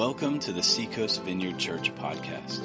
[0.00, 2.62] Welcome to the Seacoast Vineyard Church podcast.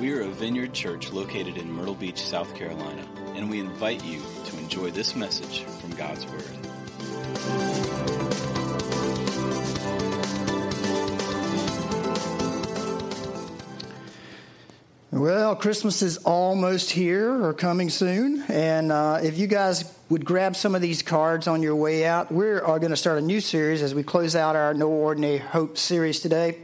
[0.00, 3.06] We are a vineyard church located in Myrtle Beach, South Carolina,
[3.36, 6.42] and we invite you to enjoy this message from God's Word.
[15.12, 18.42] Well, Christmas is almost here or coming soon.
[18.48, 22.32] And uh, if you guys would grab some of these cards on your way out,
[22.32, 25.38] we are going to start a new series as we close out our No Ordinary
[25.38, 26.58] Hope series today.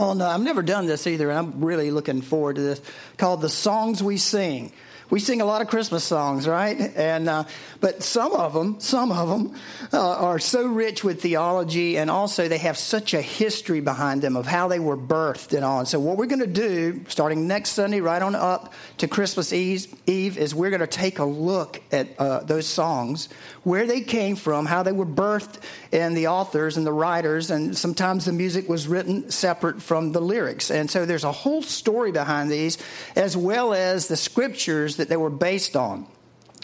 [0.00, 2.80] On, uh, I've never done this either, and I'm really looking forward to this,
[3.18, 4.72] called The Songs We Sing
[5.10, 6.78] we sing a lot of Christmas songs, right?
[6.96, 7.44] And uh,
[7.80, 9.54] but some of them, some of them
[9.92, 14.36] uh, are so rich with theology, and also they have such a history behind them
[14.36, 15.80] of how they were birthed and all.
[15.80, 19.52] And so, what we're going to do, starting next Sunday, right on up to Christmas
[19.52, 23.28] Eve, Eve is we're going to take a look at uh, those songs,
[23.64, 25.58] where they came from, how they were birthed,
[25.90, 30.20] and the authors and the writers, and sometimes the music was written separate from the
[30.20, 30.70] lyrics.
[30.70, 32.78] And so, there's a whole story behind these,
[33.16, 36.06] as well as the scriptures that they were based on.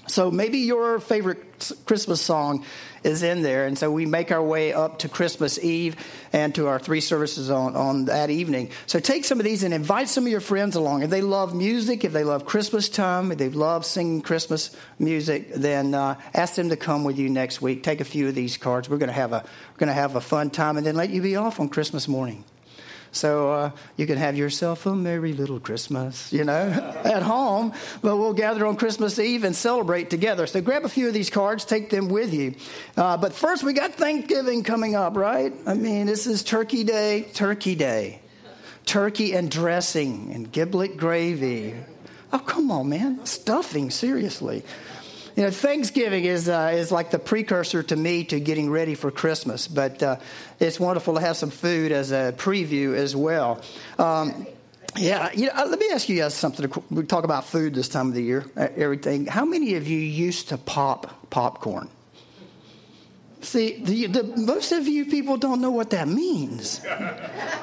[0.08, 2.64] So maybe your favorite Christmas song
[3.02, 3.66] is in there.
[3.66, 5.96] And so we make our way up to Christmas Eve
[6.32, 8.70] and to our three services on, on that evening.
[8.86, 11.02] So take some of these and invite some of your friends along.
[11.02, 15.52] If they love music, if they love Christmas time, if they love singing Christmas music,
[15.54, 17.82] then uh, ask them to come with you next week.
[17.82, 18.88] Take a few of these cards.
[18.88, 21.10] We're going to have a, we're going to have a fun time and then let
[21.10, 22.44] you be off on Christmas morning.
[23.16, 26.68] So uh, you can have yourself a merry little Christmas, you know,
[27.04, 27.72] at home.
[28.02, 30.46] But we'll gather on Christmas Eve and celebrate together.
[30.46, 32.54] So grab a few of these cards, take them with you.
[32.96, 35.52] Uh, but first, we got Thanksgiving coming up, right?
[35.66, 38.20] I mean, this is Turkey Day, Turkey Day.
[38.84, 41.74] Turkey and dressing and giblet gravy.
[42.32, 43.26] Oh, come on, man.
[43.26, 44.62] Stuffing, seriously.
[45.36, 49.10] You know, Thanksgiving is, uh, is like the precursor to me to getting ready for
[49.10, 50.16] Christmas, but uh,
[50.58, 53.60] it's wonderful to have some food as a preview as well.
[53.98, 54.46] Um,
[54.96, 56.72] yeah, you know, uh, let me ask you guys something.
[56.90, 59.26] We talk about food this time of the year, uh, everything.
[59.26, 61.90] How many of you used to pop popcorn?
[63.46, 66.80] See, the, the, most of you people don't know what that means.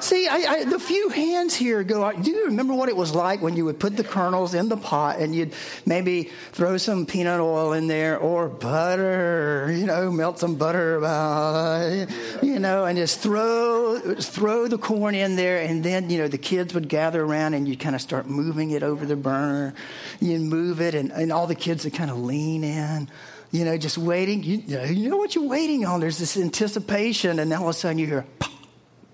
[0.00, 3.42] See, I, I, the few hands here go, do you remember what it was like
[3.42, 5.52] when you would put the kernels in the pot and you'd
[5.84, 12.08] maybe throw some peanut oil in there or butter, you know, melt some butter, about,
[12.42, 16.38] you know, and just throw, throw the corn in there and then, you know, the
[16.38, 19.74] kids would gather around and you'd kind of start moving it over the burner.
[20.18, 23.10] You'd move it and, and all the kids would kind of lean in
[23.54, 24.42] you know, just waiting.
[24.42, 26.00] You, you, know, you know what you're waiting on.
[26.00, 28.50] There's this anticipation, and then all of a sudden you hear pop,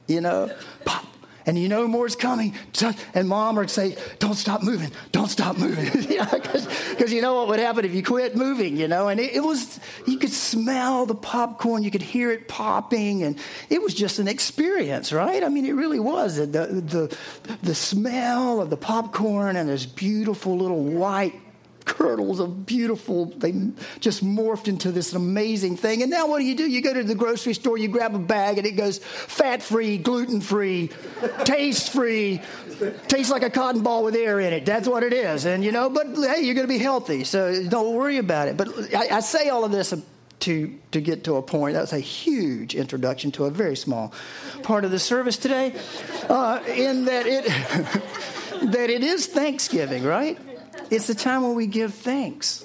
[0.06, 0.50] you know,
[0.86, 1.04] pop.
[1.44, 2.54] And you know more's coming.
[3.12, 4.92] And mom would say, Don't stop moving.
[5.12, 6.16] Don't stop moving.
[6.90, 9.08] Because you know what would happen if you quit moving, you know?
[9.08, 13.38] And it, it, was, you could smell the popcorn, you could hear it popping, and
[13.70, 15.42] it was just an experience, right?
[15.42, 16.36] I mean, it really was.
[16.36, 17.16] The, the,
[17.62, 21.34] the smell of the popcorn and this beautiful little white
[21.90, 23.52] kernels of beautiful, they
[23.98, 26.02] just morphed into this amazing thing.
[26.02, 26.68] And now what do you do?
[26.68, 29.98] You go to the grocery store, you grab a bag, and it goes fat free,
[29.98, 30.90] gluten free,
[31.44, 32.40] taste free,
[33.08, 34.64] tastes like a cotton ball with air in it.
[34.64, 35.44] That's what it is.
[35.44, 38.56] And you know, but hey, you're going to be healthy, so don't worry about it.
[38.56, 39.92] But I, I say all of this
[40.40, 41.74] to, to get to a point.
[41.74, 44.14] That was a huge introduction to a very small
[44.62, 45.74] part of the service today,
[46.28, 47.44] uh, in that it,
[48.72, 50.38] that it is Thanksgiving, right?
[50.90, 52.64] It's the time when we give thanks.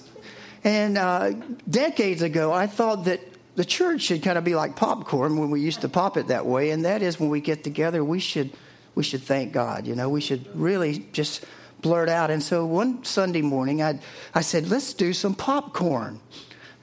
[0.63, 1.31] And uh,
[1.69, 3.21] decades ago, I thought that
[3.55, 6.45] the church should kind of be like popcorn when we used to pop it that
[6.45, 8.51] way, and that is when we get together, we should
[8.95, 9.85] we should thank God.
[9.85, 11.45] You know, we should really just
[11.81, 12.31] blurt out.
[12.31, 13.99] And so one Sunday morning, I
[14.33, 16.19] I said, let's do some popcorn.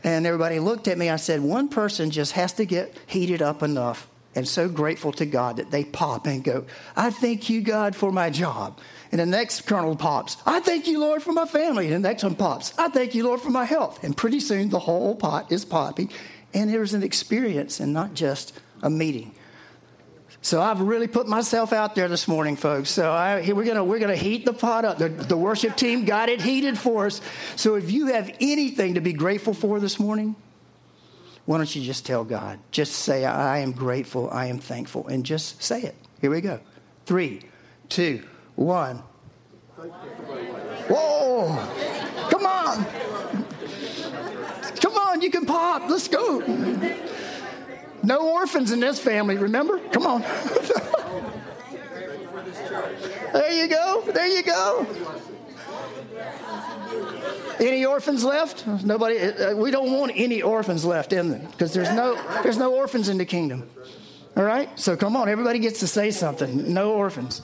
[0.04, 1.10] And everybody looked at me.
[1.10, 5.26] I said, one person just has to get heated up enough and so grateful to
[5.26, 6.64] God that they pop and go,
[6.96, 8.78] I thank you, God, for my job.
[9.12, 11.92] And the next kernel pops, I thank you, Lord, for my family.
[11.92, 14.02] And the next one pops, I thank you, Lord, for my health.
[14.02, 16.10] And pretty soon the whole pot is popping.
[16.54, 19.34] And there's an experience and not just a meeting.
[20.40, 22.90] So I've really put myself out there this morning, folks.
[22.90, 24.98] So I, we're gonna we're gonna heat the pot up.
[24.98, 27.20] The, the worship team got it heated for us.
[27.54, 30.34] So if you have anything to be grateful for this morning,
[31.44, 32.58] why don't you just tell God?
[32.72, 35.94] Just say, I am grateful, I am thankful, and just say it.
[36.20, 36.60] Here we go.
[37.06, 37.42] Three,
[37.88, 38.24] two,
[38.56, 39.02] one.
[40.88, 41.48] Whoa!
[42.30, 42.86] Come on!
[44.76, 45.88] Come on, you can pop.
[45.88, 46.40] Let's go.
[48.02, 49.78] No orphans in this family, remember?
[49.90, 50.22] Come on.
[53.32, 54.02] there you go.
[54.12, 54.86] There you go.
[57.60, 58.66] Any orphans left?
[58.66, 59.18] Nobody.
[59.18, 63.08] Uh, we don't want any orphans left in them because there's no there's no orphans
[63.08, 63.70] in the kingdom.
[64.36, 64.68] All right?
[64.78, 66.72] So come on, everybody gets to say something.
[66.72, 67.40] No orphans.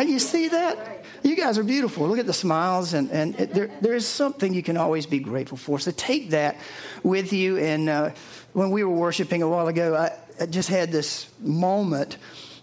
[0.00, 1.04] You see that?
[1.22, 2.08] You guys are beautiful.
[2.08, 5.56] Look at the smiles, and, and there, there is something you can always be grateful
[5.56, 5.78] for.
[5.78, 6.56] So take that
[7.04, 7.58] with you.
[7.58, 8.10] And uh,
[8.52, 12.16] when we were worshiping a while ago, I, I just had this moment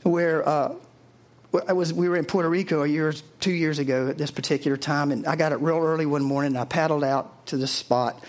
[0.04, 0.76] where uh,
[1.68, 4.76] I was, we were in Puerto Rico a year, two years ago at this particular
[4.76, 6.52] time, and I got up real early one morning.
[6.52, 8.22] And I paddled out to this spot.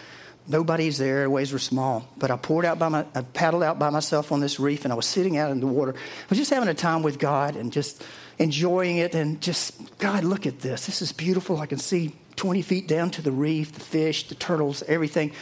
[0.46, 1.24] Nobody's there.
[1.24, 4.30] The waves were small, but I poured out by my, I paddled out by myself
[4.32, 5.94] on this reef, and I was sitting out in the water.
[5.96, 8.04] I was just having a time with God and just
[8.40, 10.86] enjoying it, and just God, look at this.
[10.86, 11.60] This is beautiful.
[11.60, 15.32] I can see 20 feet down to the reef, the fish, the turtles, everything.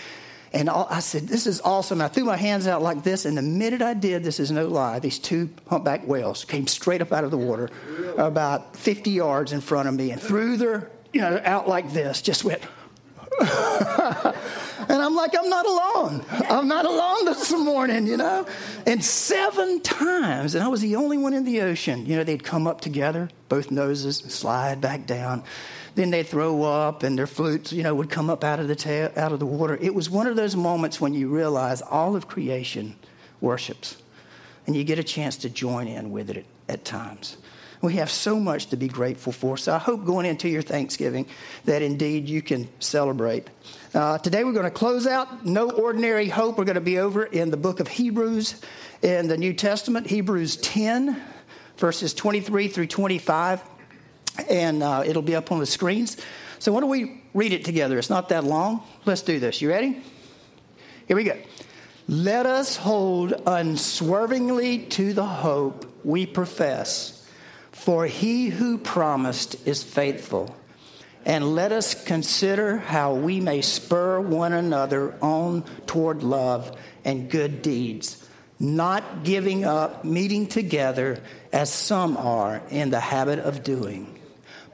[0.52, 2.00] And I said, This is awesome.
[2.00, 4.66] I threw my hands out like this, and the minute I did, this is no
[4.66, 7.70] lie, these two humpback whales came straight up out of the water
[8.16, 12.20] about 50 yards in front of me and threw their, you know, out like this,
[12.20, 12.62] just went.
[14.88, 16.24] and I'm like, I'm not alone.
[16.48, 18.46] I'm not alone this morning, you know?
[18.86, 22.44] And seven times, and I was the only one in the ocean, you know, they'd
[22.44, 25.44] come up together, both noses, slide back down
[25.98, 28.76] then they'd throw up and their flukes, you know, would come up out of the
[28.76, 29.76] ta- out of the water.
[29.80, 32.94] It was one of those moments when you realize all of creation
[33.40, 34.00] worships,
[34.66, 37.36] and you get a chance to join in with it at times.
[37.80, 39.56] We have so much to be grateful for.
[39.56, 41.26] So I hope going into your Thanksgiving
[41.64, 43.48] that indeed you can celebrate.
[43.94, 46.58] Uh, today we're going to close out No Ordinary Hope.
[46.58, 48.60] We're going to be over in the book of Hebrews
[49.02, 51.22] in the New Testament, Hebrews 10,
[51.76, 53.62] verses 23 through 25
[54.48, 56.16] and uh, it'll be up on the screens.
[56.58, 57.98] So, why don't we read it together?
[57.98, 58.82] It's not that long.
[59.04, 59.60] Let's do this.
[59.62, 60.02] You ready?
[61.06, 61.38] Here we go.
[62.08, 67.17] Let us hold unswervingly to the hope we profess,
[67.78, 70.54] for he who promised is faithful.
[71.24, 77.60] And let us consider how we may spur one another on toward love and good
[77.60, 78.26] deeds,
[78.58, 81.20] not giving up meeting together
[81.52, 84.18] as some are in the habit of doing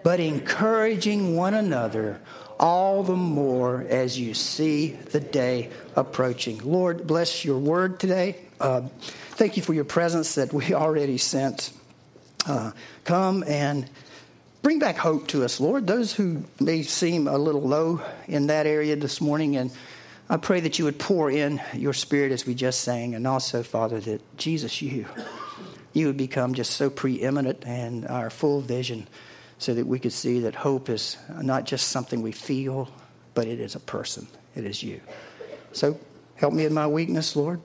[0.05, 2.21] but encouraging one another
[2.61, 6.61] all the more as you see the day approaching.
[6.63, 8.37] Lord, bless your word today.
[8.61, 8.83] Uh,
[9.31, 11.73] thank you for your presence that we already sent.
[12.47, 12.71] Uh,
[13.05, 13.89] come and
[14.63, 15.87] bring back hope to us, Lord.
[15.87, 19.71] Those who may seem a little low in that area this morning, and
[20.29, 23.63] I pray that you would pour in your spirit as we just sang, and also,
[23.63, 25.07] Father, that Jesus, you,
[25.93, 29.07] you would become just so preeminent and our full vision
[29.59, 32.89] so that we could see that hope is not just something we feel,
[33.35, 34.27] but it is a person.
[34.55, 35.01] It is you.
[35.73, 35.99] So
[36.37, 37.61] help me in my weakness, Lord.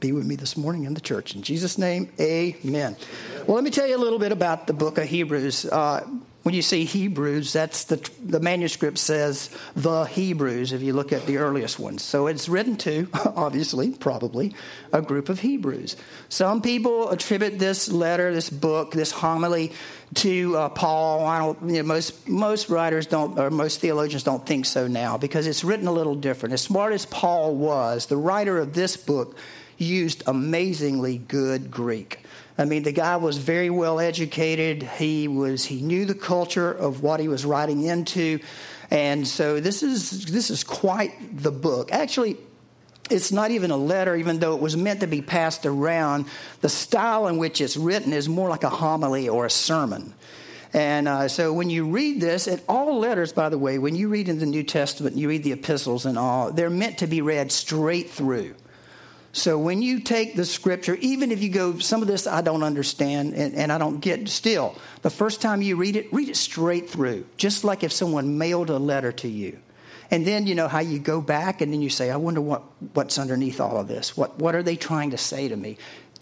[0.00, 1.34] Be with me this morning in the church.
[1.34, 2.96] In Jesus' name, amen.
[3.48, 5.64] Well, let me tell you a little bit about the book of Hebrews.
[5.64, 6.06] Uh,
[6.42, 11.24] when you see Hebrews, that's the, the manuscript says the Hebrews if you look at
[11.24, 12.02] the earliest ones.
[12.02, 14.54] So it's written to, obviously, probably,
[14.92, 15.96] a group of Hebrews.
[16.28, 19.72] Some people attribute this letter, this book, this homily
[20.16, 21.24] to uh, Paul.
[21.24, 25.16] I don't, you know, most, most writers don't, or most theologians don't think so now
[25.16, 26.52] because it's written a little different.
[26.52, 29.38] As smart as Paul was, the writer of this book
[29.78, 32.18] used amazingly good Greek.
[32.58, 34.82] I mean, the guy was very well educated.
[34.82, 38.40] He was he knew the culture of what he was writing into,
[38.90, 41.92] and so this is this is quite the book.
[41.92, 42.36] Actually,
[43.10, 46.26] it's not even a letter, even though it was meant to be passed around.
[46.60, 50.14] The style in which it's written is more like a homily or a sermon.
[50.74, 54.08] And uh, so when you read this, and all letters, by the way, when you
[54.08, 57.22] read in the New Testament, you read the epistles and all, they're meant to be
[57.22, 58.54] read straight through.
[59.38, 62.62] So when you take the scripture, even if you go, some of this I don't
[62.62, 66.36] understand and, and, I don't get still, the first time you read it, read it
[66.36, 69.58] straight through, just like if someone mailed a letter to you.
[70.10, 72.62] And then you know how you go back and then you say, I wonder what,
[72.94, 74.16] what's underneath all of this.
[74.16, 75.76] What, what are they trying to say to me?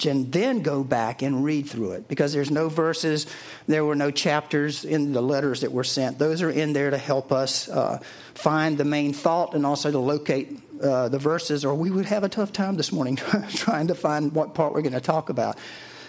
[0.05, 3.27] And then go back and read through it because there's no verses,
[3.67, 6.19] there were no chapters in the letters that were sent.
[6.19, 8.01] Those are in there to help us uh,
[8.35, 12.25] find the main thought and also to locate uh, the verses, or we would have
[12.25, 13.17] a tough time this morning
[13.51, 15.59] trying to find what part we're going to talk about.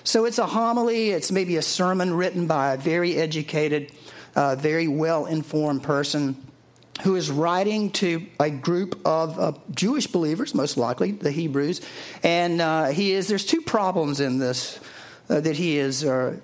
[0.03, 3.91] So it's a homily, it's maybe a sermon written by a very educated,
[4.35, 6.47] uh, very well informed person
[7.01, 11.81] who is writing to a group of uh, Jewish believers, most likely the Hebrews,
[12.23, 13.27] and uh, he is.
[13.27, 14.79] There's two problems in this
[15.29, 16.37] uh, that he is uh,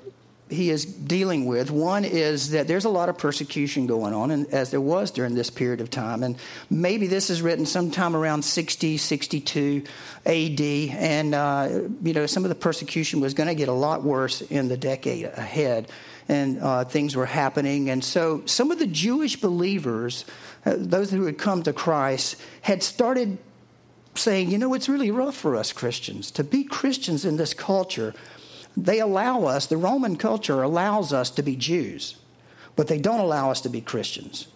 [0.53, 1.71] he is dealing with.
[1.71, 5.35] One is that there's a lot of persecution going on, and as there was during
[5.35, 6.23] this period of time.
[6.23, 6.37] And
[6.69, 9.83] maybe this is written sometime around 60, 62
[10.25, 10.61] AD.
[10.61, 14.41] And, uh, you know, some of the persecution was going to get a lot worse
[14.41, 15.89] in the decade ahead.
[16.29, 17.89] And uh, things were happening.
[17.89, 20.23] And so some of the Jewish believers,
[20.65, 23.37] uh, those who had come to Christ, had started
[24.15, 28.13] saying, you know, it's really rough for us Christians to be Christians in this culture.
[28.75, 32.15] They allow us, the Roman culture allows us to be Jews,
[32.75, 34.47] but they don't allow us to be Christians.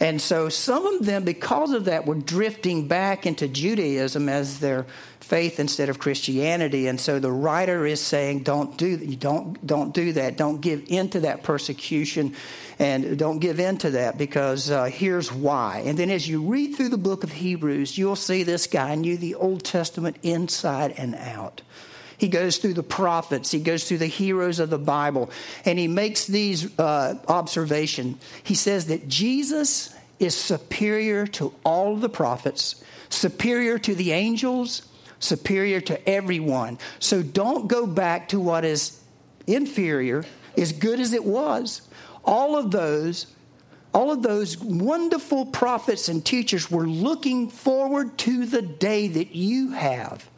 [0.00, 4.86] And so some of them, because of that, were drifting back into Judaism as their
[5.18, 6.86] faith instead of Christianity.
[6.86, 10.36] And so the writer is saying, don't do, don't, don't do that.
[10.36, 12.36] Don't give into that persecution
[12.78, 15.82] and don't give in to that because uh, here's why.
[15.84, 19.16] And then as you read through the book of Hebrews, you'll see this guy knew
[19.16, 21.62] the Old Testament inside and out.
[22.18, 25.30] He goes through the prophets, he goes through the heroes of the Bible,
[25.64, 28.20] and he makes these uh, observations.
[28.42, 34.82] He says that Jesus is superior to all the prophets, superior to the angels,
[35.20, 36.78] superior to everyone.
[36.98, 39.00] So don't go back to what is
[39.46, 40.24] inferior,
[40.56, 41.82] as good as it was.
[42.24, 43.26] All of those
[43.94, 49.70] all of those wonderful prophets and teachers were looking forward to the day that you
[49.72, 50.28] have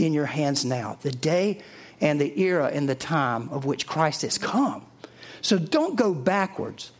[0.00, 1.62] in your hands now, the day
[2.00, 4.82] and the era and the time of which Christ has come.
[5.42, 6.90] So don't go backwards.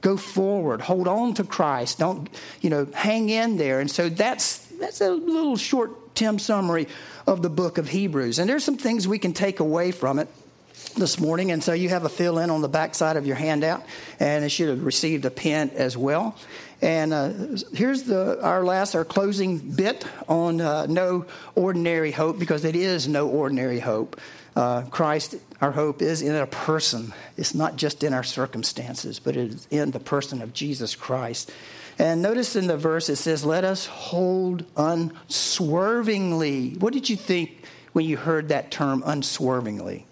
[0.00, 0.80] Go forward.
[0.80, 1.98] Hold on to Christ.
[1.98, 2.28] Don't,
[2.60, 3.80] you know, hang in there.
[3.80, 6.88] And so that's that's a little short Tim summary
[7.26, 8.38] of the book of Hebrews.
[8.38, 10.28] And there's some things we can take away from it
[10.96, 11.50] this morning.
[11.50, 13.84] And so you have a fill in on the back side of your handout,
[14.18, 16.34] and it should have received a pen as well.
[16.82, 17.32] And uh,
[17.74, 23.06] here's the our last, our closing bit on uh, no ordinary hope, because it is
[23.06, 24.18] no ordinary hope.
[24.56, 27.12] Uh, Christ, our hope is in a person.
[27.36, 31.52] It's not just in our circumstances, but it is in the person of Jesus Christ.
[31.98, 36.70] And notice in the verse it says, Let us hold unswervingly.
[36.78, 40.06] What did you think when you heard that term unswervingly?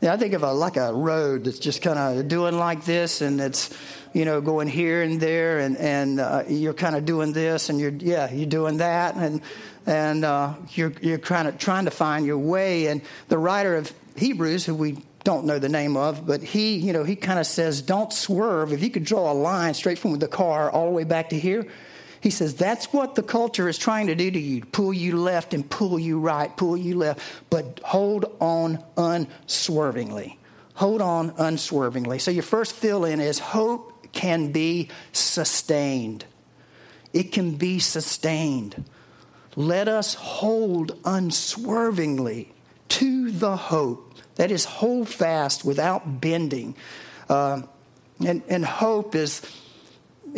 [0.00, 3.20] Yeah, I think of a like a road that's just kind of doing like this,
[3.20, 3.76] and it's
[4.12, 7.80] you know going here and there, and and uh, you're kind of doing this, and
[7.80, 9.40] you're yeah you're doing that, and
[9.86, 12.86] and uh, you're you're kind of trying to find your way.
[12.86, 16.92] And the writer of Hebrews, who we don't know the name of, but he you
[16.92, 18.72] know he kind of says, don't swerve.
[18.72, 21.38] If you could draw a line straight from the car all the way back to
[21.38, 21.66] here,
[22.20, 25.54] he says that's what the culture is trying to do to you pull you left
[25.54, 27.20] and pull you right, pull you left.
[27.50, 30.38] But hold on unswervingly.
[30.74, 32.18] Hold on unswervingly.
[32.18, 36.24] So your first fill in is hope can be sustained.
[37.12, 38.84] It can be sustained.
[39.56, 42.52] Let us hold unswervingly
[42.90, 44.14] to the hope.
[44.36, 46.76] That is, hold fast without bending.
[47.28, 47.62] Uh,
[48.24, 49.42] and, and hope is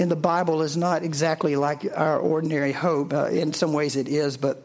[0.01, 3.13] in the Bible is not exactly like our ordinary hope.
[3.13, 4.63] Uh, in some ways, it is, but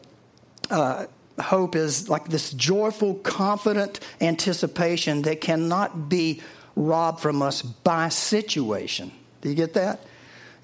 [0.70, 1.04] uh,
[1.38, 6.40] hope is like this joyful, confident anticipation that cannot be
[6.74, 9.12] robbed from us by situation.
[9.42, 10.00] Do you get that?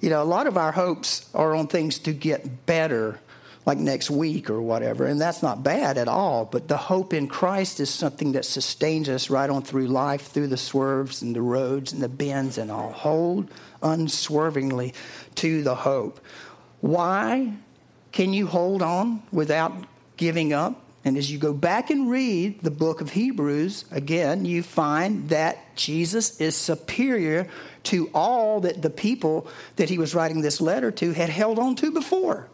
[0.01, 3.19] You know, a lot of our hopes are on things to get better,
[3.65, 6.45] like next week or whatever, and that's not bad at all.
[6.45, 10.47] But the hope in Christ is something that sustains us right on through life, through
[10.47, 12.91] the swerves and the roads and the bends and all.
[12.91, 13.49] Hold
[13.81, 14.93] unswervingly
[15.35, 16.19] to the hope.
[16.81, 17.53] Why
[18.11, 19.73] can you hold on without
[20.17, 20.79] giving up?
[21.05, 25.75] And as you go back and read the book of Hebrews, again, you find that
[25.75, 27.49] Jesus is superior
[27.83, 31.75] to all that the people that he was writing this letter to had held on
[31.75, 32.47] to before.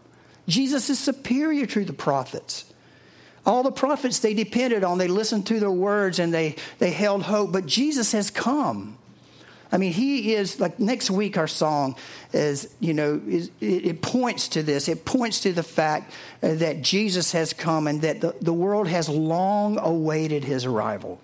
[0.50, 2.66] Jesus is superior to the prophets.
[3.46, 7.24] All the prophets they depended on, they listened to their words and they, they held
[7.24, 8.98] hope, but Jesus has come.
[9.72, 11.38] I mean, he is like next week.
[11.38, 11.96] Our song
[12.34, 14.88] is, you know, is, it, it, points to this.
[14.88, 18.88] It points to the fact uh, that Jesus has come and that the, the world
[18.88, 21.22] has long awaited his arrival.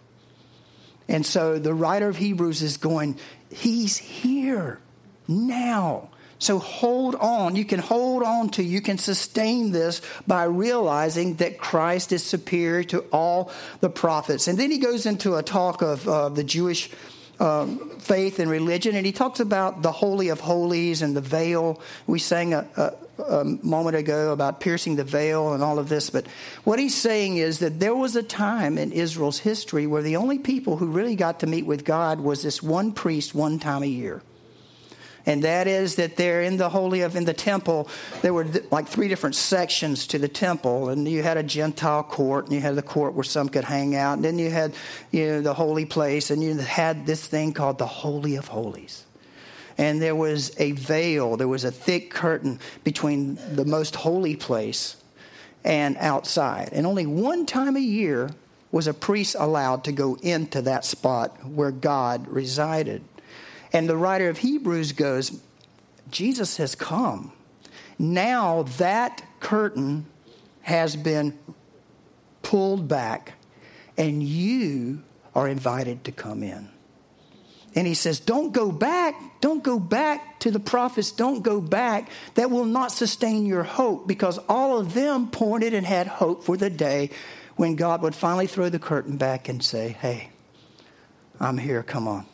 [1.07, 3.17] And so the writer of Hebrews is going,
[3.49, 4.79] He's here
[5.27, 6.09] now.
[6.39, 7.55] So hold on.
[7.55, 12.83] You can hold on to, you can sustain this by realizing that Christ is superior
[12.85, 14.47] to all the prophets.
[14.47, 16.89] And then he goes into a talk of uh, the Jewish
[17.39, 21.81] um, faith and religion, and he talks about the Holy of Holies and the veil.
[22.07, 26.09] We sang a, a, a, moment ago about piercing the veil and all of this,
[26.09, 26.25] but
[26.63, 30.39] what he's saying is that there was a time in Israel's history where the only
[30.39, 33.87] people who really got to meet with God was this one priest one time a
[33.87, 34.21] year
[35.25, 37.89] and that is that they're in the holy of in the temple.
[38.21, 40.89] There were like three different sections to the temple.
[40.89, 43.95] And you had a gentile court and you had the court where some could hang
[43.95, 44.13] out.
[44.13, 44.73] And then you had
[45.11, 49.03] you know the holy place and you had this thing called the holy of holies.
[49.77, 54.95] And there was a veil there was a thick curtain between the most holy place
[55.63, 56.69] and outside.
[56.71, 58.29] And only one time a year
[58.71, 63.01] was a priest allowed to go into that spot where god resided
[63.75, 65.37] and the writer of Hebrews goes,
[66.09, 67.33] Jesus has come.
[67.99, 70.05] now that curtain
[70.61, 71.37] has been
[72.41, 73.33] pulled back,
[73.97, 75.03] and you
[75.35, 76.69] are invited to come in.
[77.75, 79.41] And he says, Don't go back.
[79.41, 81.11] Don't go back to the prophets.
[81.11, 82.09] Don't go back.
[82.35, 86.55] That will not sustain your hope because all of them pointed and had hope for
[86.55, 87.09] the day
[87.57, 90.29] when God would finally throw the curtain back and say, Hey,
[91.41, 91.83] I'm here.
[91.83, 92.25] Come on.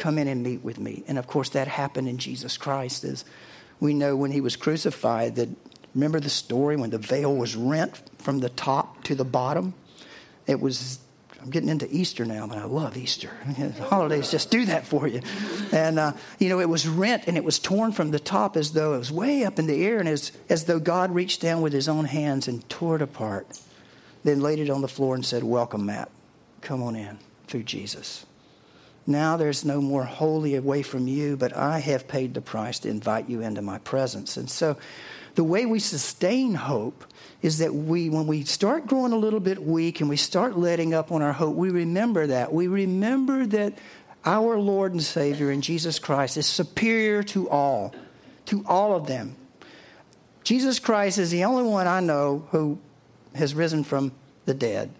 [0.00, 1.04] Come in and meet with me.
[1.06, 3.04] And of course, that happened in Jesus Christ.
[3.04, 3.22] As
[3.80, 5.50] we know when he was crucified, that
[5.94, 9.74] remember the story when the veil was rent from the top to the bottom?
[10.46, 11.00] It was
[11.42, 13.30] I'm getting into Easter now, but I love Easter.
[13.88, 15.20] Holidays just do that for you.
[15.70, 18.72] And, uh, you know, it was rent and it was torn from the top as
[18.72, 21.62] though it was way up in the air and as, as though God reached down
[21.62, 23.46] with his own hands and tore it apart.
[24.22, 26.10] Then laid it on the floor and said, Welcome, Matt.
[26.60, 28.26] Come on in through Jesus.
[29.10, 32.88] Now there's no more holy away from you, but I have paid the price to
[32.88, 34.36] invite you into my presence.
[34.36, 34.76] And so
[35.34, 37.04] the way we sustain hope
[37.42, 40.94] is that we, when we start growing a little bit weak and we start letting
[40.94, 42.52] up on our hope, we remember that.
[42.52, 43.74] We remember that
[44.24, 47.94] our Lord and Savior in Jesus Christ is superior to all,
[48.46, 49.34] to all of them.
[50.44, 52.78] Jesus Christ is the only one I know who
[53.34, 54.12] has risen from
[54.46, 54.90] the dead.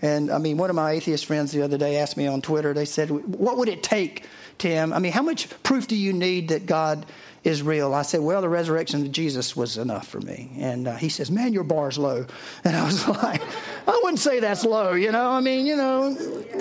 [0.00, 2.72] And I mean, one of my atheist friends the other day asked me on Twitter,
[2.72, 4.24] they said, What would it take,
[4.58, 4.92] Tim?
[4.92, 7.06] I mean, how much proof do you need that God
[7.44, 7.94] is real.
[7.94, 10.50] I said, Well, the resurrection of Jesus was enough for me.
[10.58, 12.26] And uh, he says, Man, your bar's low.
[12.64, 13.40] And I was like,
[13.86, 15.30] I wouldn't say that's low, you know.
[15.30, 16.08] I mean, you know,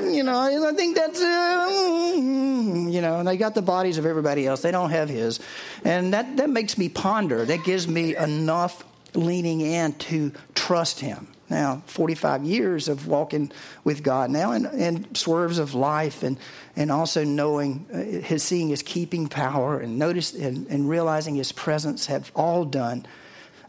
[0.03, 4.47] you know, I think that's, uh, you know, and they got the bodies of everybody
[4.47, 4.61] else.
[4.61, 5.39] They don't have his.
[5.83, 7.43] And that, that makes me ponder.
[7.43, 13.51] That gives me enough leaning in to trust him now 45 years of walking
[13.83, 16.37] with God now and, and swerves of life and,
[16.75, 21.51] and also knowing uh, his seeing his keeping power and notice and, and realizing his
[21.51, 23.05] presence have all done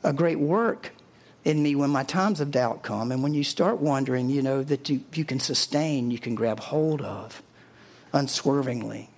[0.03, 0.93] a great work
[1.45, 3.13] in me when my times of doubt come.
[3.13, 6.59] And when you start wondering you know that you, you can sustain you can grab
[6.59, 7.43] hold of
[8.13, 9.09] unswervingly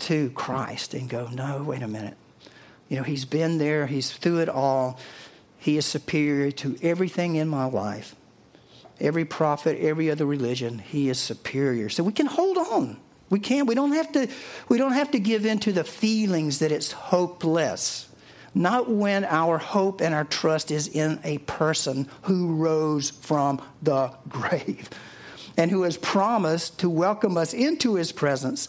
[0.00, 2.16] to Christ and go no wait a minute.
[2.88, 4.98] You know he's been there he's through it all
[5.62, 8.16] he is superior to everything in my life.
[9.00, 11.88] Every prophet, every other religion, he is superior.
[11.88, 12.96] So we can hold on.
[13.30, 13.68] We can't.
[13.68, 14.26] We don't have to
[14.68, 18.08] we don't have to give in to the feelings that it's hopeless.
[18.56, 24.12] Not when our hope and our trust is in a person who rose from the
[24.28, 24.90] grave
[25.56, 28.68] and who has promised to welcome us into his presence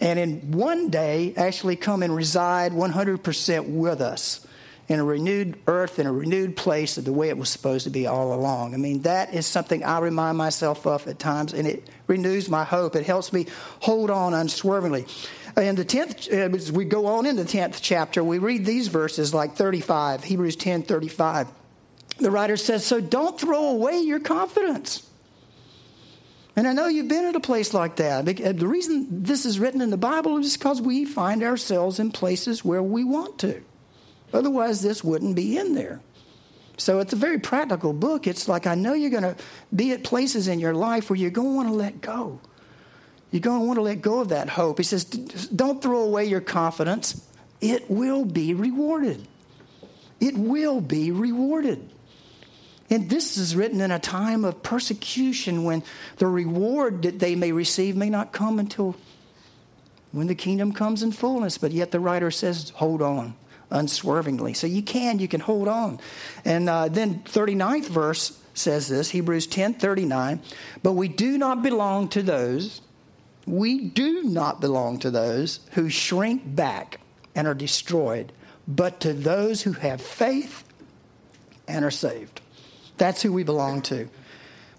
[0.00, 4.46] and in one day actually come and reside 100% with us
[4.88, 7.90] in a renewed earth, in a renewed place, of the way it was supposed to
[7.90, 8.72] be all along.
[8.72, 12.64] I mean, that is something I remind myself of at times, and it renews my
[12.64, 12.96] hope.
[12.96, 13.46] It helps me
[13.80, 15.06] hold on unswervingly.
[15.58, 18.88] In the 10th, uh, as we go on in the 10th chapter, we read these
[18.88, 21.48] verses like 35, Hebrews 10 35.
[22.18, 25.08] The writer says, So don't throw away your confidence.
[26.56, 28.24] And I know you've been at a place like that.
[28.24, 32.64] The reason this is written in the Bible is because we find ourselves in places
[32.64, 33.62] where we want to.
[34.32, 36.00] Otherwise, this wouldn't be in there.
[36.78, 38.26] So it's a very practical book.
[38.26, 39.36] It's like I know you're going to
[39.74, 42.40] be at places in your life where you're going to want to let go.
[43.30, 44.78] You're going to want to let go of that hope.
[44.78, 47.26] He says, don't throw away your confidence.
[47.60, 49.26] It will be rewarded.
[50.20, 51.90] It will be rewarded.
[52.90, 55.82] And this is written in a time of persecution when
[56.16, 58.96] the reward that they may receive may not come until
[60.12, 61.58] when the kingdom comes in fullness.
[61.58, 63.34] But yet the writer says, hold on
[63.70, 64.54] unswervingly.
[64.54, 66.00] So you can, you can hold on.
[66.44, 70.40] And uh, then 39th verse says this, Hebrews 10 39.
[70.82, 72.80] But we do not belong to those,
[73.46, 77.00] we do not belong to those who shrink back
[77.34, 78.32] and are destroyed,
[78.66, 80.64] but to those who have faith
[81.66, 82.40] and are saved.
[82.96, 84.08] That's who we belong to.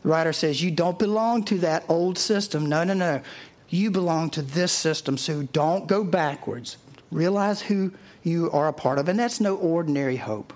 [0.03, 2.67] The writer says, You don't belong to that old system.
[2.67, 3.21] No, no, no.
[3.69, 6.77] You belong to this system, so don't go backwards.
[7.11, 7.91] Realize who
[8.23, 9.07] you are a part of.
[9.07, 10.53] And that's no ordinary hope.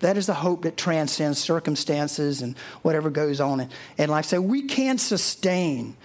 [0.00, 4.26] That is a hope that transcends circumstances and whatever goes on in, in life.
[4.26, 5.96] So we can sustain.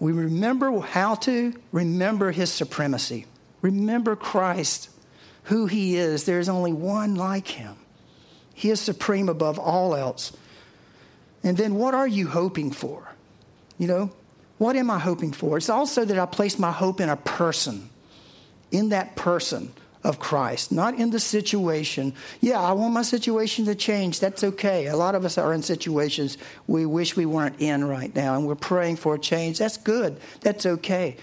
[0.00, 3.26] We remember how to remember his supremacy.
[3.60, 4.88] Remember Christ,
[5.44, 6.24] who he is.
[6.24, 7.76] There is only one like him.
[8.54, 10.32] He is supreme above all else.
[11.44, 13.08] And then what are you hoping for?
[13.78, 14.10] You know,
[14.58, 15.56] what am I hoping for?
[15.56, 17.90] It's also that I place my hope in a person,
[18.70, 19.72] in that person
[20.04, 22.14] of Christ, not in the situation.
[22.40, 24.18] Yeah, I want my situation to change.
[24.18, 24.86] That's okay.
[24.86, 28.46] A lot of us are in situations we wish we weren't in right now, and
[28.46, 29.58] we're praying for a change.
[29.58, 30.18] That's good.
[30.40, 31.16] That's okay.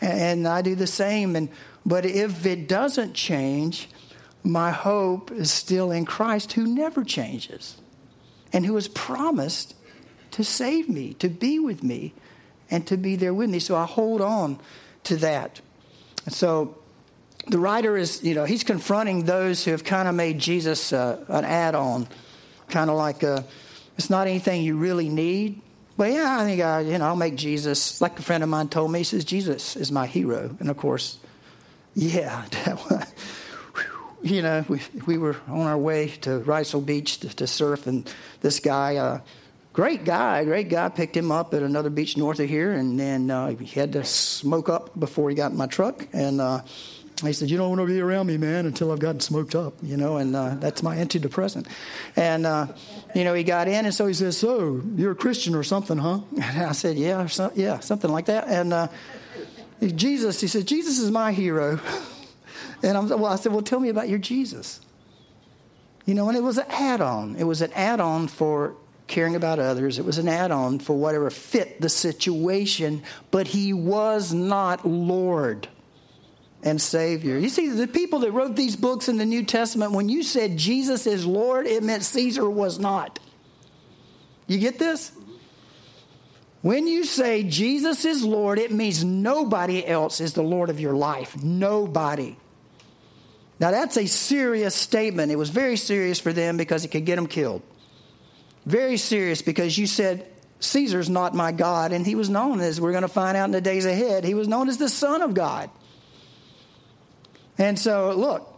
[0.00, 1.34] And I do the same.
[1.36, 1.48] And
[1.84, 3.88] but if it doesn't change,
[4.44, 7.76] my hope is still in Christ who never changes
[8.52, 9.74] and who has promised
[10.32, 12.14] to save me, to be with me,
[12.70, 13.58] and to be there with me.
[13.58, 14.58] So I hold on
[15.04, 15.60] to that.
[16.28, 16.81] So
[17.48, 21.24] the writer is, you know, he's confronting those who have kind of made Jesus uh,
[21.28, 22.06] an add on,
[22.68, 23.44] kind of like a,
[23.98, 25.60] it's not anything you really need.
[25.96, 28.00] But yeah, I think I, you know, I'll make Jesus.
[28.00, 30.76] Like a friend of mine told me, he says Jesus is my hero, and of
[30.76, 31.18] course,
[31.94, 32.46] yeah,
[34.22, 38.10] you know, we we were on our way to Ricel Beach to, to surf, and
[38.40, 39.20] this guy, uh,
[39.74, 43.30] great guy, great guy, picked him up at another beach north of here, and then
[43.30, 46.40] uh, he had to smoke up before he got in my truck, and.
[47.28, 49.74] He said, "You don't want to be around me, man, until I've gotten smoked up,
[49.82, 51.66] you know." And uh, that's my antidepressant.
[52.16, 52.68] And uh,
[53.14, 55.98] you know, he got in, and so he says, "So you're a Christian or something,
[55.98, 58.88] huh?" And I said, "Yeah, so, yeah, something like that." And uh,
[59.80, 61.80] Jesus, he said, "Jesus is my hero."
[62.84, 64.80] And I'm, well, I said, "Well, tell me about your Jesus."
[66.04, 67.36] You know, and it was an add-on.
[67.36, 68.74] It was an add-on for
[69.06, 70.00] caring about others.
[70.00, 75.68] It was an add-on for whatever fit the situation, but he was not Lord
[76.62, 77.38] and Savior.
[77.38, 80.56] You see, the people that wrote these books in the New Testament, when you said
[80.56, 83.18] Jesus is Lord, it meant Caesar was not.
[84.46, 85.12] You get this?
[86.62, 90.94] When you say Jesus is Lord, it means nobody else is the Lord of your
[90.94, 91.42] life.
[91.42, 92.36] Nobody.
[93.58, 95.32] Now, that's a serious statement.
[95.32, 97.62] It was very serious for them because it could get them killed.
[98.64, 100.26] Very serious because you said,
[100.60, 103.50] Caesar's not my God, and he was known as, we're going to find out in
[103.50, 105.68] the days ahead, he was known as the Son of God.
[107.58, 108.48] And so, look,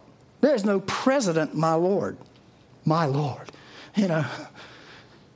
[0.41, 2.17] there's no president, my Lord.
[2.85, 3.51] My Lord.
[3.95, 4.25] You know,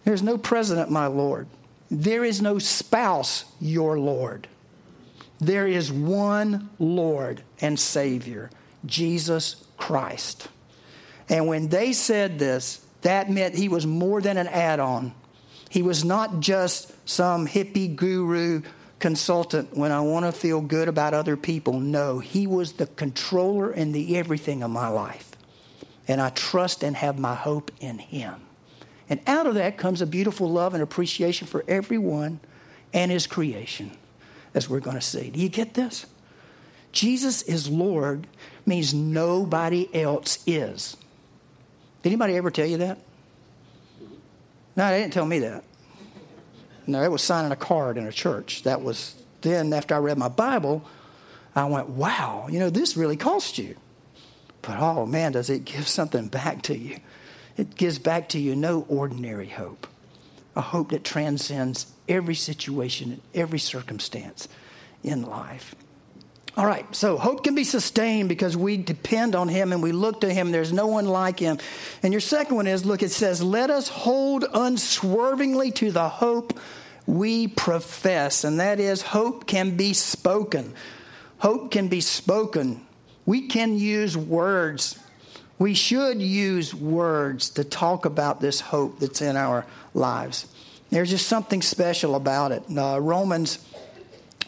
[0.03, 1.47] there's no president, my Lord.
[1.89, 4.47] There is no spouse, your Lord.
[5.39, 8.49] There is one Lord and Savior,
[8.85, 10.47] Jesus Christ.
[11.29, 15.13] And when they said this, that meant he was more than an add on.
[15.69, 18.63] He was not just some hippie guru
[18.99, 21.79] consultant when I want to feel good about other people.
[21.79, 25.31] No, he was the controller and the everything of my life.
[26.07, 28.35] And I trust and have my hope in him.
[29.09, 32.39] And out of that comes a beautiful love and appreciation for everyone
[32.93, 33.91] and his creation,
[34.53, 35.29] as we're going to see.
[35.29, 36.05] Do you get this?
[36.91, 38.27] Jesus is Lord
[38.65, 40.97] means nobody else is.
[42.01, 42.99] Did anybody ever tell you that?
[44.75, 45.63] No, they didn't tell me that.
[46.89, 48.63] No, it was signing a card in a church.
[48.63, 50.85] That was then, after I read my Bible,
[51.55, 53.75] I went, wow, you know, this really cost you.
[54.61, 56.97] But oh man, does it give something back to you?
[57.57, 59.87] It gives back to you no ordinary hope,
[60.55, 64.47] a hope that transcends every situation, and every circumstance
[65.03, 65.75] in life.
[66.57, 70.21] All right, so hope can be sustained because we depend on Him and we look
[70.21, 70.51] to Him.
[70.51, 71.57] There's no one like Him.
[72.03, 76.59] And your second one is look, it says, let us hold unswervingly to the hope
[77.09, 80.73] we profess, and that is hope can be spoken.
[81.39, 82.85] Hope can be spoken.
[83.25, 84.99] We can use words.
[85.57, 90.47] We should use words to talk about this hope that's in our lives.
[90.91, 92.63] There's just something special about it.
[92.75, 93.59] Uh, Romans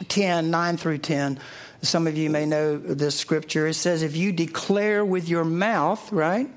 [0.08, 1.40] 10 9 through 10
[1.84, 3.66] some of you may know this scripture.
[3.66, 6.48] It says, If you declare with your mouth, right,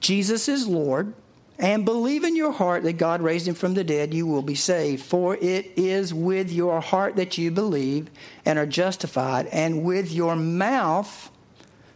[0.00, 1.14] Jesus is Lord,
[1.62, 4.56] and believe in your heart that God raised him from the dead, you will be
[4.56, 5.04] saved.
[5.04, 8.10] For it is with your heart that you believe
[8.44, 11.30] and are justified, and with your mouth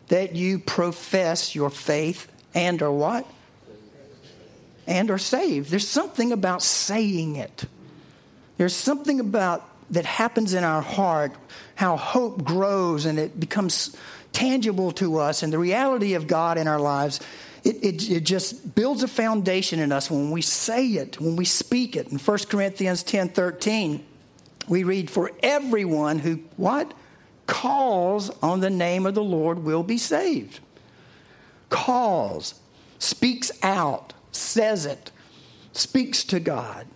[0.06, 3.26] that you profess your faith and are what?
[4.86, 5.68] And are saved.
[5.68, 7.64] There's something about saying it.
[8.58, 11.32] There's something about that happens in our heart,
[11.74, 13.96] how hope grows and it becomes
[14.32, 17.18] tangible to us, and the reality of God in our lives.
[17.66, 21.44] It, it, it, just builds a foundation in us when we say it, when we
[21.44, 22.06] speak it.
[22.12, 24.06] In 1 Corinthians 10 13,
[24.68, 26.94] we read, For everyone who, what?
[27.48, 30.60] Calls on the name of the Lord will be saved.
[31.68, 32.54] Calls,
[33.00, 35.10] speaks out, says it,
[35.72, 36.86] speaks to God.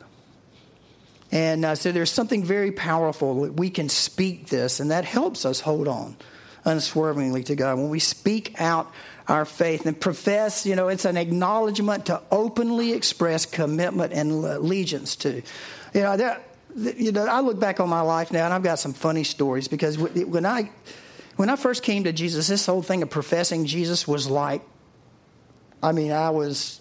[1.33, 5.45] And uh, so there's something very powerful that we can speak this, and that helps
[5.45, 6.17] us hold on
[6.65, 7.79] unswervingly to God.
[7.79, 8.93] When we speak out
[9.31, 15.15] our faith and profess, you know, it's an acknowledgement to openly express commitment and allegiance
[15.17, 15.41] to.
[15.95, 16.37] You know,
[16.97, 19.69] you know, I look back on my life now, and I've got some funny stories
[19.69, 20.71] because when I
[21.37, 24.63] when I first came to Jesus, this whole thing of professing Jesus was like,
[25.81, 26.81] I mean, I was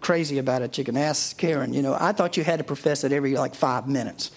[0.00, 1.74] crazy about it, you can ask Karen.
[1.74, 4.30] You know, I thought you had to profess it every like five minutes.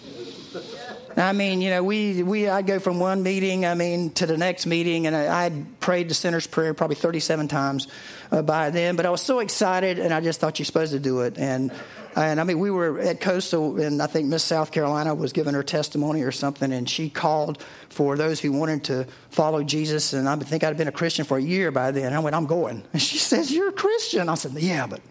[1.17, 4.37] I mean, you know, we, we I'd go from one meeting, I mean, to the
[4.37, 7.87] next meeting, and I'd prayed the sinner's prayer probably 37 times
[8.31, 8.97] uh, by then.
[8.97, 11.37] But I was so excited, and I just thought you're supposed to do it.
[11.37, 11.71] And
[12.15, 15.53] and I mean, we were at Coastal, and I think Miss South Carolina was giving
[15.53, 20.13] her testimony or something, and she called for those who wanted to follow Jesus.
[20.13, 22.13] And I think I'd been a Christian for a year by then.
[22.13, 22.83] I went, I'm going.
[22.93, 24.29] And she says, You're a Christian.
[24.29, 25.01] I said, Yeah, but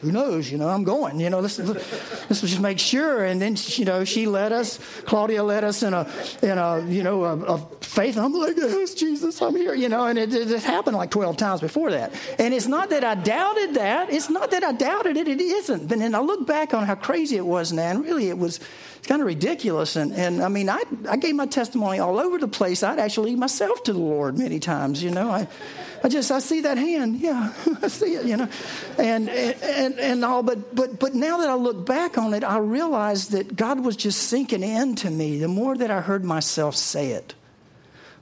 [0.00, 0.50] who knows?
[0.50, 1.20] You know, I'm going.
[1.20, 3.24] You know, let's, let's just make sure.
[3.24, 6.10] And then, you know, she led us, Claudia led us in a,
[6.42, 8.16] in a you know, a, a faith.
[8.16, 9.74] I'm like, Yes, Jesus, I'm here.
[9.74, 12.12] You know, and it, it happened like 12 times before that.
[12.38, 14.12] And it's not that I doubted that.
[14.12, 15.28] It's not that I doubted it.
[15.28, 15.88] It isn't.
[15.88, 18.60] But then I look back on how crazy it was now, and really it was
[19.00, 19.96] it's kind of ridiculous.
[19.96, 22.82] And, and I mean, I, I gave my testimony all over the place.
[22.82, 25.30] I'd actually myself to the Lord many times, you know.
[25.30, 25.48] I,
[26.02, 27.16] I just, I see that hand.
[27.16, 28.48] Yeah, I see it, you know.
[28.98, 32.58] And, and, and all, but, but, but now that I look back on it, I
[32.58, 35.38] realize that God was just sinking into me.
[35.38, 37.34] The more that I heard myself say it,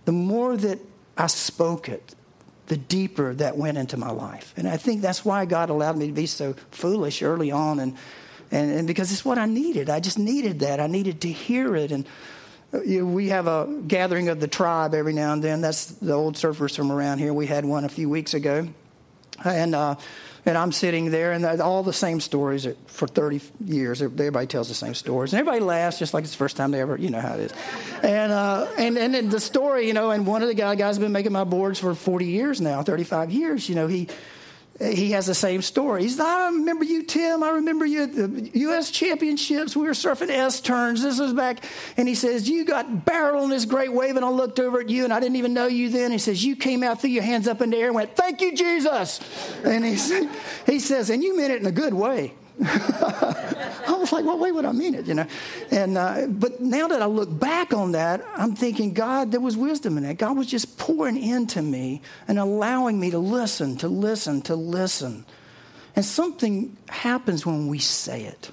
[0.05, 0.81] the more that
[1.17, 2.14] I spoke it,
[2.67, 4.53] the deeper that went into my life.
[4.57, 7.97] And I think that's why God allowed me to be so foolish early on and,
[8.51, 9.88] and, and because it's what I needed.
[9.91, 10.81] I just needed that.
[10.81, 11.93] I needed to hear it.
[11.93, 12.07] And
[12.85, 15.61] you we have a gathering of the tribe every now and then.
[15.61, 17.33] That's the old surfers from around here.
[17.33, 18.68] We had one a few weeks ago.
[19.44, 19.94] And, uh,
[20.46, 24.00] and I'm sitting there, and all the same stories for 30 years.
[24.00, 26.81] Everybody tells the same stories, and everybody laughs just like it's the first time they
[26.81, 27.52] ever, you know how it is.
[28.02, 31.12] And uh, and and the story, you know, and one of the guys has been
[31.12, 33.68] making my boards for 40 years now, 35 years.
[33.68, 34.09] You know, he
[34.79, 36.03] he has the same story.
[36.03, 37.43] He's, I remember you, Tim.
[37.43, 38.93] I remember you at the U.S.
[38.93, 39.75] Championships.
[39.75, 41.03] We were surfing S turns.
[41.03, 41.64] This was back.
[41.97, 44.88] And he says, You got barreled on this great wave, and I looked over at
[44.88, 46.12] you, and I didn't even know you then.
[46.12, 48.41] He says, You came out, threw your hands up in the air, and went, Thank
[48.41, 49.21] you, Jesus.
[49.64, 50.29] And he,
[50.67, 52.35] he says, And you meant it in a good way.
[52.61, 55.07] I was like, what way would I mean it?
[55.07, 55.27] You know,
[55.71, 59.57] and uh, but now that I look back on that, I'm thinking, God, there was
[59.57, 60.18] wisdom in that.
[60.18, 65.25] God was just pouring into me and allowing me to listen, to listen, to listen.
[65.94, 68.51] And something happens when we say it.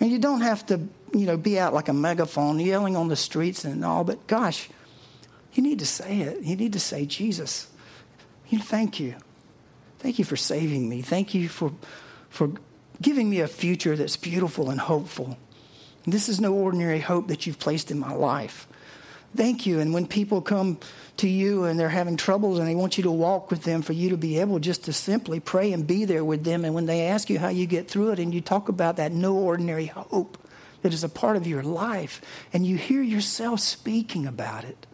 [0.00, 0.80] And you don't have to,
[1.12, 4.68] you know, be out like a megaphone yelling on the streets and all, but gosh,
[5.52, 6.42] you need to say it.
[6.42, 7.68] You need to say, Jesus,
[8.48, 9.14] you thank you.
[9.98, 11.02] Thank you for saving me.
[11.02, 11.72] Thank you for
[12.28, 12.50] for
[13.00, 15.36] giving me a future that's beautiful and hopeful.
[16.06, 18.68] This is no ordinary hope that you've placed in my life.
[19.34, 19.80] Thank you.
[19.80, 20.78] And when people come
[21.18, 23.92] to you and they're having troubles and they want you to walk with them, for
[23.92, 26.64] you to be able just to simply pray and be there with them.
[26.64, 29.12] And when they ask you how you get through it and you talk about that
[29.12, 30.38] no ordinary hope
[30.82, 32.20] that is a part of your life,
[32.52, 34.86] and you hear yourself speaking about it,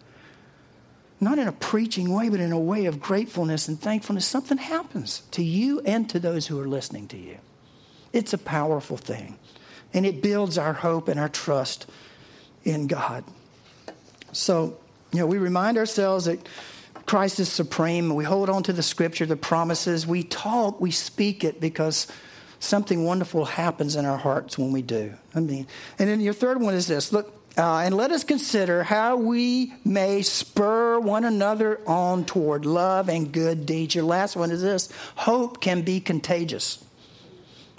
[1.20, 5.22] not in a preaching way, but in a way of gratefulness and thankfulness, something happens
[5.32, 7.38] to you and to those who are listening to you.
[8.12, 9.38] It's a powerful thing.
[9.94, 11.86] And it builds our hope and our trust
[12.64, 13.24] in God.
[14.32, 14.78] So,
[15.12, 16.46] you know, we remind ourselves that
[17.06, 18.14] Christ is supreme.
[18.14, 20.06] We hold on to the scripture, the promises.
[20.06, 22.06] We talk, we speak it because
[22.58, 25.12] something wonderful happens in our hearts when we do.
[25.34, 25.66] I mean,
[25.98, 29.74] and then your third one is this look, uh, and let us consider how we
[29.84, 33.94] may spur one another on toward love and good deeds.
[33.94, 36.82] Your last one is this hope can be contagious.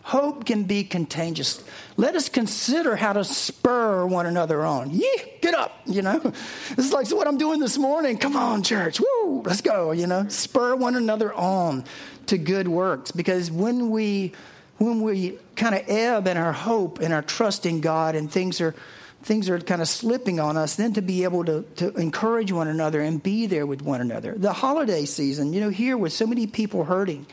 [0.03, 1.63] Hope can be contagious.
[1.95, 4.89] Let us consider how to spur one another on.
[4.91, 5.07] Yeah,
[5.41, 6.19] get up, you know.
[6.75, 8.17] This is like what I'm doing this morning.
[8.17, 8.99] Come on, church.
[8.99, 10.27] Woo, let's go, you know.
[10.27, 11.85] Spur one another on
[12.25, 14.33] to good works because when we
[14.77, 18.59] when we kind of ebb in our hope and our trust in God and things
[18.59, 18.75] are
[19.21, 22.67] things are kind of slipping on us, then to be able to, to encourage one
[22.67, 24.33] another and be there with one another.
[24.37, 27.25] The holiday season, you know, here with so many people hurting,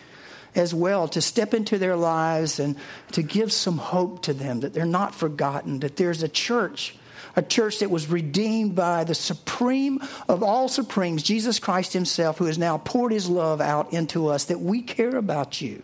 [0.54, 2.76] as well to step into their lives and
[3.12, 6.96] to give some hope to them that they're not forgotten, that there's a church,
[7.36, 12.46] a church that was redeemed by the supreme of all supremes, Jesus Christ Himself, who
[12.46, 15.82] has now poured His love out into us, that we care about you.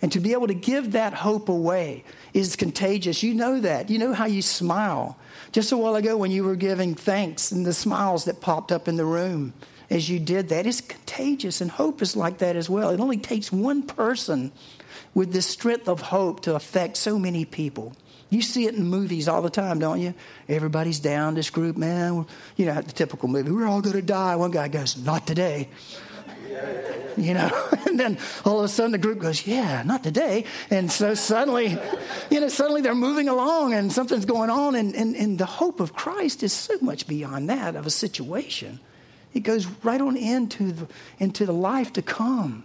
[0.00, 3.22] And to be able to give that hope away is contagious.
[3.22, 3.90] You know that.
[3.90, 5.18] You know how you smile.
[5.50, 8.86] Just a while ago, when you were giving thanks and the smiles that popped up
[8.86, 9.54] in the room
[9.90, 10.66] as you did that.
[10.66, 12.90] It's contagious, and hope is like that as well.
[12.90, 14.52] It only takes one person
[15.14, 17.94] with this strength of hope to affect so many people.
[18.30, 20.12] You see it in movies all the time, don't you?
[20.48, 22.26] Everybody's down, this group, man.
[22.56, 24.36] You know, the typical movie, we're all going to die.
[24.36, 25.68] One guy goes, Not today.
[27.16, 30.44] You know, and then all of a sudden the group goes, Yeah, not today.
[30.68, 31.78] And so suddenly,
[32.30, 34.74] you know, suddenly they're moving along and something's going on.
[34.74, 38.78] And, and, and the hope of Christ is so much beyond that of a situation.
[39.34, 40.88] It goes right on into the,
[41.18, 42.64] into the life to come.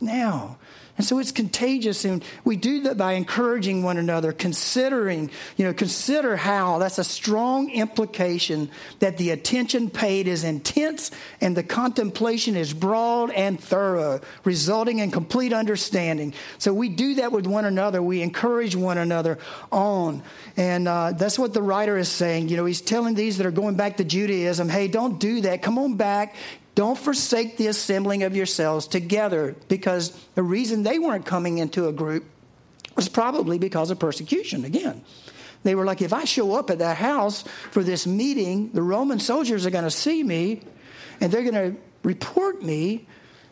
[0.00, 0.58] now.
[0.96, 5.74] And so it's contagious, and we do that by encouraging one another, considering, you know,
[5.74, 12.56] consider how that's a strong implication that the attention paid is intense and the contemplation
[12.56, 16.32] is broad and thorough, resulting in complete understanding.
[16.58, 18.00] So we do that with one another.
[18.00, 19.38] We encourage one another
[19.72, 20.22] on.
[20.56, 22.50] And uh, that's what the writer is saying.
[22.50, 25.60] You know, he's telling these that are going back to Judaism, hey, don't do that.
[25.60, 26.36] Come on back.
[26.74, 31.92] Don't forsake the assembling of yourselves together because the reason they weren't coming into a
[31.92, 32.24] group
[32.96, 35.04] was probably because of persecution again.
[35.62, 39.18] They were like, if I show up at that house for this meeting, the Roman
[39.18, 40.62] soldiers are going to see me
[41.20, 43.06] and they're going to report me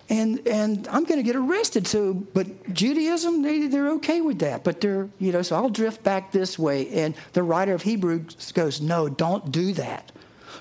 [0.09, 1.87] and and I'm going to get arrested.
[1.87, 4.63] So, but Judaism, they, they're okay with that.
[4.63, 6.89] But they're, you know, so I'll drift back this way.
[6.91, 10.13] And the writer of Hebrews goes, no, don't do that.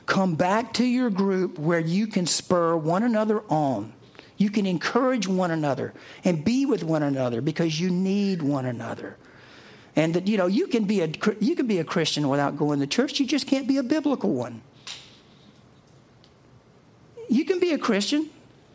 [0.05, 3.93] Come back to your group where you can spur one another on.
[4.37, 9.17] You can encourage one another and be with one another because you need one another.
[9.95, 11.09] And that you know you can be a
[11.39, 13.19] you can be a Christian without going to church.
[13.19, 14.61] You just can't be a biblical one.
[17.29, 18.29] You can be a Christian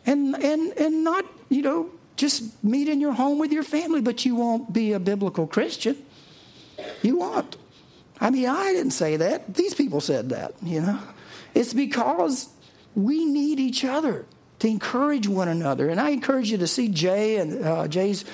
[0.05, 4.25] and and and not you know just meet in your home with your family, but
[4.25, 5.97] you won't be a biblical Christian.
[7.01, 7.57] You won't.
[8.19, 9.53] I mean, I didn't say that.
[9.53, 10.53] These people said that.
[10.63, 10.99] You know.
[11.53, 12.49] It's because
[12.95, 14.25] we need each other
[14.59, 15.89] to encourage one another.
[15.89, 18.25] And I encourage you to see Jay and uh, Jay's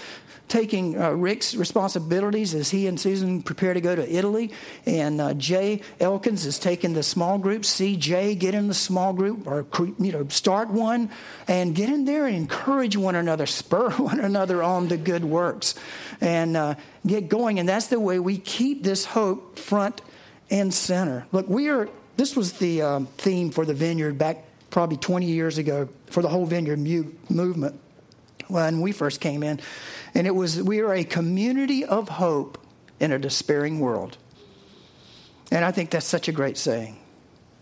[0.48, 4.52] taking uh, Rick's responsibilities as he and Susan prepare to go to Italy.
[4.86, 7.66] And uh, Jay Elkins is taking the small group.
[7.66, 9.66] See Jay get in the small group or
[10.00, 11.10] you know start one
[11.48, 15.76] and get in there and encourage one another, spur one another on to good works,
[16.22, 17.60] and uh, get going.
[17.60, 20.02] And that's the way we keep this hope front
[20.50, 21.26] and center.
[21.32, 25.58] Look, we are this was the um, theme for the vineyard back probably 20 years
[25.58, 27.80] ago for the whole vineyard mu- movement
[28.48, 29.60] when we first came in.
[30.14, 32.60] And it was, we are a community of hope
[33.00, 34.18] in a despairing world.
[35.52, 37.00] And I think that's such a great saying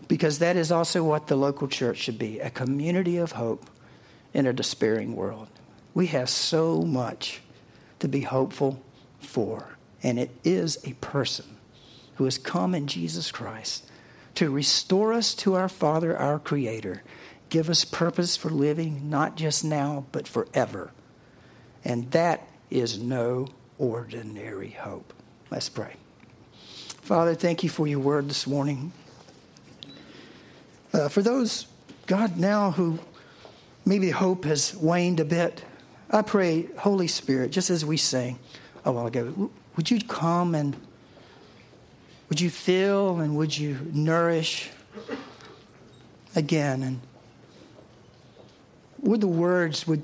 [0.08, 3.66] because that is also what the local church should be a community of hope
[4.34, 5.48] in a despairing world.
[5.94, 7.42] We have so much
[7.98, 8.82] to be hopeful
[9.20, 11.56] for, and it is a person
[12.16, 13.86] who has come in Jesus Christ
[14.34, 17.02] to restore us to our Father, our Creator.
[17.48, 20.90] Give us purpose for living, not just now, but forever.
[21.84, 25.12] And that is no ordinary hope.
[25.50, 25.94] Let's pray.
[27.02, 28.92] Father, thank you for your word this morning.
[30.92, 31.66] Uh, for those,
[32.06, 32.98] God, now who
[33.84, 35.64] maybe hope has waned a bit,
[36.10, 38.38] I pray, Holy Spirit, just as we sang
[38.84, 40.76] a while ago, would you come and
[42.32, 44.70] would you fill and would you nourish
[46.34, 46.82] again?
[46.82, 47.00] And
[49.00, 50.02] would the words, would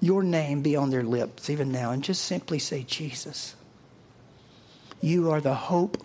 [0.00, 1.90] your name be on their lips even now?
[1.90, 3.56] And just simply say, Jesus,
[5.02, 6.02] you are the hope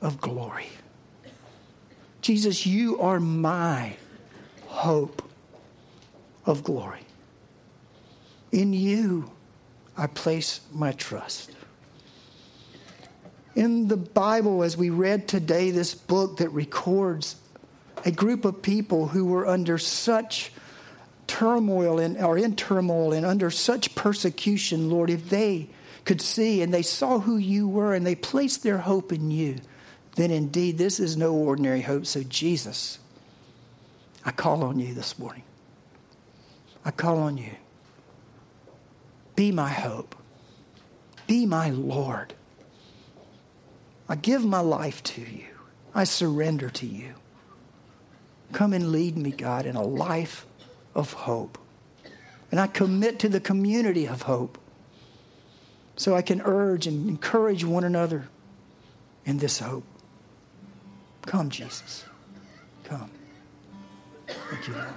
[0.00, 0.70] of glory.
[2.20, 3.94] Jesus, you are my
[4.66, 5.22] hope
[6.44, 7.06] of glory.
[8.50, 9.30] In you,
[9.96, 11.52] I place my trust
[13.56, 17.36] in the Bible, as we read today, this book that records
[18.04, 20.52] a group of people who were under such
[21.26, 25.70] turmoil and or in turmoil and under such persecution, Lord, if they
[26.04, 29.56] could see and they saw who you were and they placed their hope in you,
[30.16, 32.04] then indeed this is no ordinary hope.
[32.06, 32.98] So, Jesus,
[34.24, 35.42] I call on you this morning.
[36.84, 37.52] I call on you.
[39.34, 40.14] Be my hope.
[41.26, 42.34] Be my Lord.
[44.08, 45.46] I give my life to you.
[45.94, 47.14] I surrender to you.
[48.52, 50.46] Come and lead me, God, in a life
[50.94, 51.58] of hope.
[52.50, 54.58] And I commit to the community of hope
[55.96, 58.28] so I can urge and encourage one another
[59.24, 59.84] in this hope.
[61.22, 62.04] Come, Jesus.
[62.84, 63.10] Come.
[64.28, 64.88] Thank you, Lord.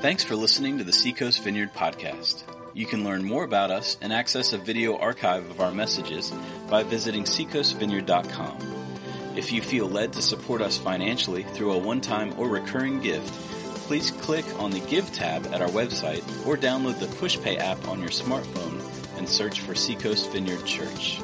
[0.00, 2.44] Thanks for listening to the Seacoast Vineyard Podcast.
[2.72, 6.32] You can learn more about us and access a video archive of our messages
[6.68, 9.34] by visiting seacoastvineyard.com.
[9.36, 13.32] If you feel led to support us financially through a one-time or recurring gift,
[13.86, 18.00] please click on the Give tab at our website or download the PushPay app on
[18.00, 18.80] your smartphone
[19.18, 21.20] and search for Seacoast Vineyard Church.